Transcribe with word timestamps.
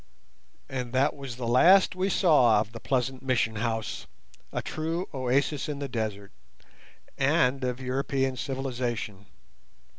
And 0.67 0.93
that 0.93 1.15
was 1.15 1.35
the 1.35 1.45
last 1.47 1.95
we 1.95 2.09
saw 2.09 2.59
of 2.59 2.71
the 2.71 2.79
pleasant 2.79 3.21
Mission 3.21 3.57
house—a 3.57 4.63
true 4.63 5.07
oasis 5.13 5.69
in 5.69 5.77
the 5.77 5.87
desert—and 5.87 7.63
of 7.63 7.79
European 7.79 8.35
civilization. 8.35 9.27